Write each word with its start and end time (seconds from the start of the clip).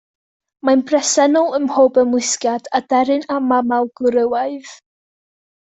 Mae'n 0.69 0.79
bresennol 0.91 1.57
ym 1.57 1.65
mhob 1.67 1.99
ymlusgiad, 2.05 2.71
aderyn 2.81 3.29
a 3.37 3.39
mamal 3.53 3.89
gwrywaidd. 4.03 4.77